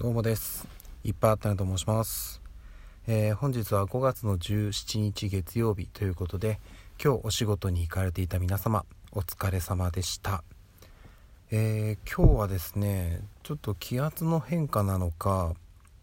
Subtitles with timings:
[0.00, 0.64] どうもです。
[1.02, 2.40] いっぱいあったなと申します、
[3.08, 6.60] えー本日は5月の17日月曜日ということで
[7.02, 10.44] 今日お仕事に行かれていた皆様お疲れ様でした。
[11.50, 15.54] えー今日はですねちょっと気圧の変化なのか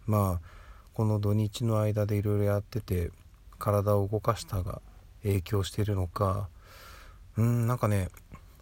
[0.08, 0.48] まあ
[0.94, 3.12] この土日の間でいろいろやってて
[3.60, 4.82] 体を動かしたが
[5.24, 6.50] 影響しているのか
[7.38, 8.10] うんなんかね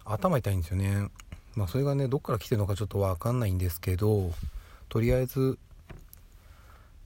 [0.05, 1.09] 頭痛いんですよね。
[1.55, 4.31] まあそれがねどっから来てるのかちょっとわかんないんですけど
[4.93, 5.57] とりあえず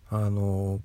[0.10, 0.82] あの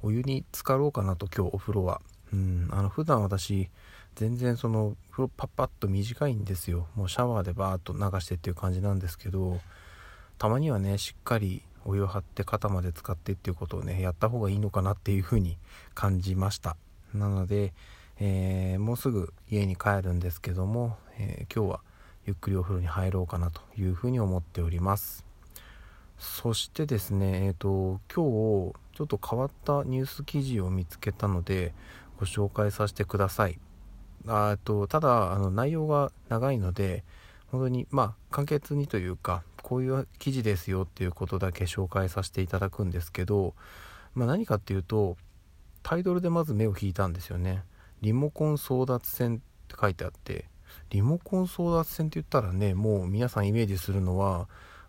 [0.00, 2.00] お湯に浸かろうかなと今日お風呂は。
[2.32, 3.68] うんあの普段私
[4.14, 6.86] 全然その風呂パッパッと短いんですよ。
[6.94, 9.58] もうシャワーでバーッと流してっていう感じなんですけど
[10.38, 15.58] たまにはねしっかりお湯を張って肩まで使ってっていうことをねやった方がいいのかなっていうふうに
[15.96, 16.76] 感じました。
[17.12, 17.74] なので、
[18.20, 21.80] えーもうすぐ家に帰るんですけども、えー今日は
[22.24, 25.25] ゆっくりお風呂に入ろうかなというふうに思っております。
[26.18, 28.24] そしてですねえっ、と今
[28.70, 31.74] 日ちょっと変わったニュース記事を見つけたので
[32.18, 33.58] ご紹介させてください。
[34.26, 37.04] あとただあの内容が長いので
[37.48, 43.54] 本当にまあ簡潔にというかこういう記事ですよっていうことだけ紹介させていただくんですけど、
[44.14, 45.16] まあ、何かっていうと
[45.82, 47.62] タイトルでまず目を引いたんですよね。
[48.02, 50.46] リモコン争奪戦って書いてあって
[50.90, 54.48] リモコン争奪戦って言ったらねもう皆さんイメージするのは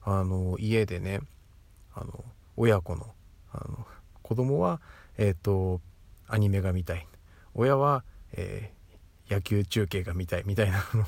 [0.09, 1.19] あの家でね
[1.93, 2.23] あの
[2.55, 3.13] 親子の
[3.51, 3.85] あの
[4.23, 4.79] 子供は
[5.17, 5.81] えっ、と
[6.27, 7.05] アニメが見たい。
[7.53, 8.77] 親は、えー
[9.29, 10.43] 野球中継が見たい。
[10.45, 11.05] みたいなの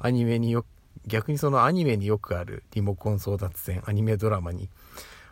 [0.00, 0.64] アニメによ
[1.06, 4.68] 逆にそのアニメによくあるリモコン争奪戦アニメドラマに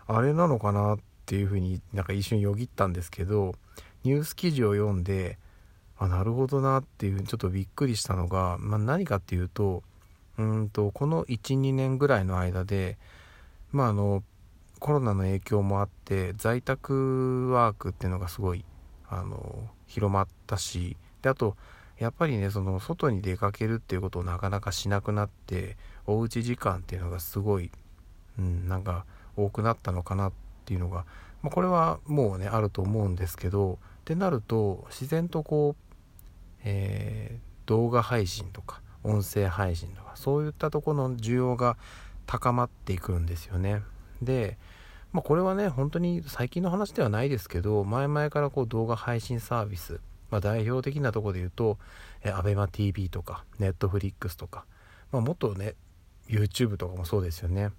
[0.06, 3.54] あれなのかなっていうふうになんか一瞬よぎったんですけど
[4.04, 5.38] ニュース記事を読んで
[5.98, 9.82] あなるほどなっていうちょっとびっくりしたのが、まあ、何かっていうと
[10.38, 12.96] うんとこの12年ぐらいの間で
[13.72, 14.22] まああの
[14.78, 18.64] コロナの影響もあって在宅ワークっていうのがすごい
[19.08, 21.56] あの広まったしであと
[21.98, 25.76] やっぱりねその外に出かけるっていうことをなかなかしなくなって
[26.06, 27.72] おうち時間っていうのがすごい、
[28.38, 29.04] うん、なんか
[29.36, 30.32] 多くなったのかなっ
[30.64, 31.04] ていうのが、
[31.42, 35.94] まあ、これはもうねあると思うんですけどってなると自然とこう、
[36.64, 41.76] えー動画配信とか音声配信とかそういったところの需要が
[42.26, 43.82] 高まっていくんですよね。
[44.20, 44.58] で、
[45.12, 51.78] まあ、これはね本当に最近の話ではないですけど前々からこう動画配信サービス、まあ、代表的なところで言うと
[52.24, 54.64] ABEMATV とか Netflix とか、
[55.10, 55.74] まあ、もっとね
[56.28, 57.70] YouTube とかもそうですよね。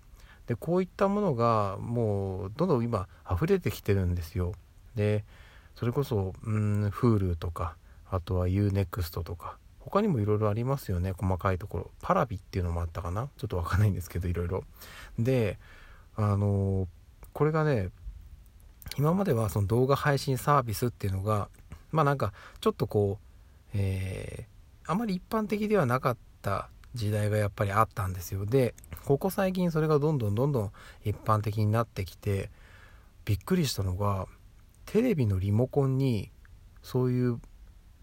[0.48, 4.54] でこういったものがもうどんどん今溢れてきてるんですよ。
[4.96, 5.24] で
[5.76, 7.76] それこそうん Hulu とか
[8.10, 9.58] あとは UNEXT とか
[9.90, 11.14] 他にもいろいろありますよね。
[11.18, 11.92] 細かいところ。
[12.02, 13.30] パラビっていうのもあったかな？
[13.38, 14.64] ちょっとわかんないんですけどいろいろ
[15.18, 15.58] で
[16.16, 16.88] あの
[17.34, 17.90] これがね
[18.98, 21.50] 今まではその動画配信サービスっていうのが
[21.92, 23.26] まあなんかちょっとこう
[23.74, 28.46] えーあまり一般的ではなかった時代がやっぱりあったんですよ。
[28.46, 28.74] で
[29.06, 30.72] ここ最近それがどんどんどんどん
[31.06, 32.50] 一般的になってきて
[33.26, 34.28] びっくりしたのが
[34.88, 36.32] テレビのリモコンに
[36.82, 37.40] そういう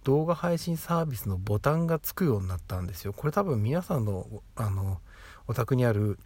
[0.07, 3.13] 動画配信サービスのボタンがつくようになったんですよ。
[3.13, 5.01] これ多分皆さんのあの
[5.49, 6.21] お宅にある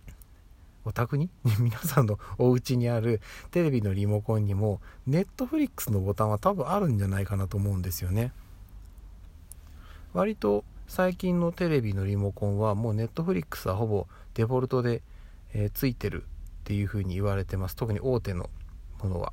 [0.84, 1.30] お宅に？
[1.58, 8.34] 皆さんのお家にあるテレビのリモコンにもネットフリックスのボタンは多分あるんじゃないかなと思うんですよね。
[10.12, 15.02] 割と最近のテレビのリモコンはもうネットフリックスはほぼデフォルトで、
[15.54, 16.26] えーついてるっ
[16.64, 17.76] ていう風に言われてます。
[17.76, 18.50] 特に大手の
[19.02, 19.32] ものは。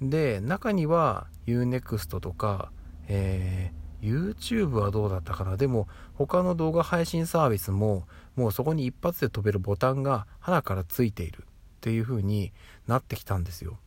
[0.00, 2.70] で中には UNEXT とか、
[3.08, 3.84] えー。
[4.04, 5.56] YouTube はどうだったかな？
[5.56, 8.06] でも他の動画配信サービスも
[8.36, 11.44] もうそこに一発で飛べるボタンが鼻からついている。
[11.46, 11.46] っ
[11.80, 12.52] ていう風に
[12.86, 13.78] なってきたんですよ。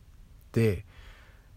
[0.50, 0.84] で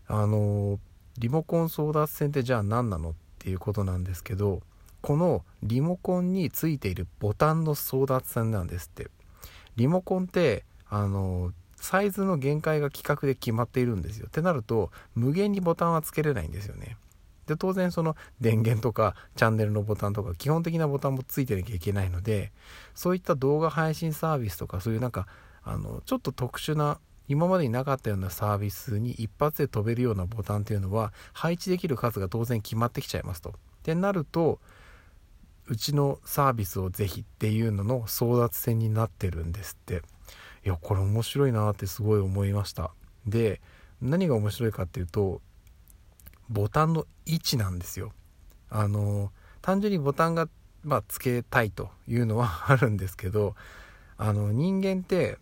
[0.07, 0.79] あの
[1.17, 3.11] リモコン争奪戦ってじゃあ何なの？
[3.11, 4.61] っていうことなんですけど
[5.01, 9.09] このリモコンについているボタンの争奪戦なんですって。
[9.75, 14.27] リモコンってあのサイズの限界が規格で決まっているんですよ。
[14.27, 16.97] ってなると無限にボタンはつけれないんですよね。
[17.51, 22.51] で当然その電源とかチャンネルのボタンとか基本的なボタンもついてなきゃいけないので
[22.95, 25.27] そういった動画配信サービスとかそういうなんか
[25.63, 33.49] あのちょっと特殊な今までになかったようなサービスに一発で飛べるようなボタンっていうのは配置できる数が当然決まってきちゃいますと。
[33.49, 34.59] ってなると
[35.67, 40.01] うちのサービスをぜひっていうのの争奪戦になってるんですって
[40.65, 42.91] いやこれ面白いなってすごい思いました
[43.25, 43.61] で
[44.01, 45.41] 何が面白いかっていうと
[46.51, 48.11] ボタンの位置なんですよ。
[48.69, 49.31] あの
[49.61, 50.47] 単純にボタンが、
[50.83, 53.55] まあ、つけたいというのはあるんですけど
[54.17, 55.37] あの人間って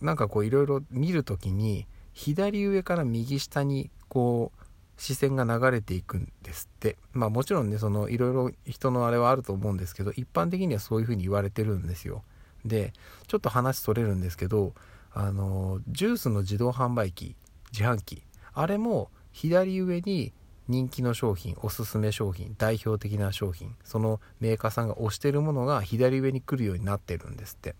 [0.00, 4.64] なんかこういろいろ見る時に左上から右下にこう
[4.96, 6.96] 視線が流れていくんですって。
[7.12, 12.22] まあもちろんねそのいろいろ人のあれはあると思うんですけど一般的にはそういうふうに言われてるんですよ。
[12.64, 12.92] で
[13.26, 14.74] ちょっと話取れるんですけど
[15.12, 17.36] あのジュースの自動販売機
[17.72, 18.22] 自販機
[18.52, 20.32] あれも左上に
[20.68, 27.74] 人気の商品おすすめ商品代表的な商品そのメーカーさんが推してるものが左上に来るようになってるんですって。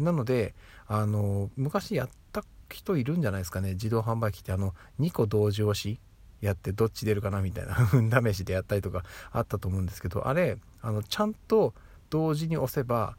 [0.00, 0.54] なので
[0.88, 6.00] あの昔やった人いるんじゃないですかね自動販売機ってあの2個同時押し
[6.40, 11.72] やってどっち出るかなみたいな運試しでやったりとかあったと思うんですけどあれあのちゃんと
[12.10, 13.16] 同時に押せば、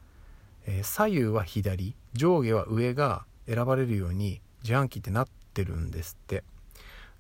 [0.65, 6.43] えー、左右は左上下は上が選ばれるように自販機ってなってるんですって。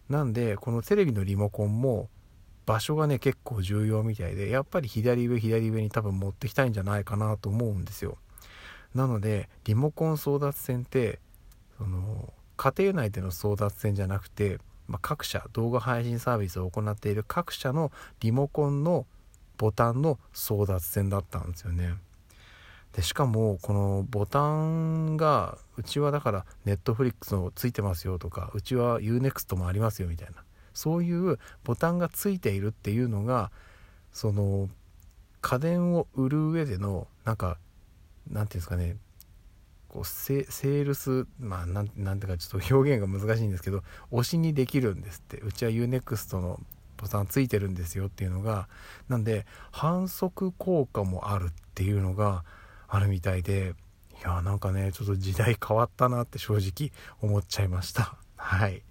[0.09, 2.09] なんでこのテレビのリモコンも
[2.65, 8.17] 場所がね結構重要みたいでやっぱり左上左上に多分持ってきたいんじゃないかなと思うんですよ。
[8.93, 11.19] なのでリモコン争奪戦って
[11.77, 17.91] その家庭内での争奪戦じゃなくて、まあ、各社動画配信サービスを行っている各社の
[18.21, 19.05] リモコンの
[19.57, 21.95] ボタンの争奪戦だったんですよね。
[22.95, 30.43] でしかもこのボタンがうちはだからネットフリックスのついてますよとかうちは UNEXT もありますよみたいな。
[30.73, 33.51] そういうボタンがついているっていうのが
[34.13, 34.69] その
[35.41, 37.57] 家電を売る上でのなんか
[38.29, 38.95] なんていうんですかね
[39.89, 45.37] こうセールスまあなんなんていうかちょっと表現が難しいんですけど推しにできるんですって。
[45.39, 46.61] うちは UNEXT の
[46.95, 48.69] ボタンついてるんですよっていうのが
[49.09, 52.45] なんで反則効果もあるっていうのが
[52.95, 53.73] あるみたいで
[54.19, 58.15] いやなんかねちょっと時代変わったなって正直思っちゃいました。
[58.37, 58.77] はい。
[58.77, 58.81] っ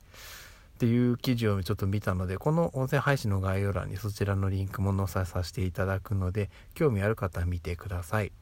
[0.77, 8.33] ていう記事をちょっと見たのでこの音声配信の概要欄にそちらのリンクも載せさせていただくので興味ある方は見てください。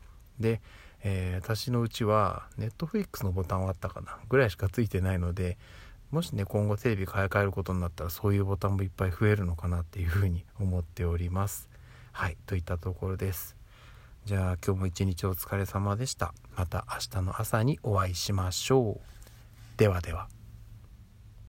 [0.41, 0.61] で、
[1.05, 5.59] えー、私のうちはネットフリックスのボタンはあったかなぐらいしかついてないので
[6.11, 11.69] もしね今後テレビ買い替えることになったらそういうボタンもいっぱい増えるのかなっていうふうに思っております。
[12.13, 12.37] はい。
[12.47, 13.62] といったところです。
[14.25, 16.33] じゃあ今日も一日お疲れ様でした。
[16.57, 19.79] また明日の朝にお会いしましょう。
[19.79, 20.29] ではでは。